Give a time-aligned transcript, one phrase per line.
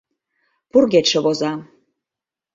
[0.71, 1.51] «Пургедше» воза